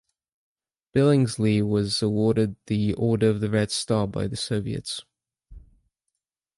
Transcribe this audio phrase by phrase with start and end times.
[0.95, 5.05] Billingslea was awarded the Order of the Red Star by the Soviets.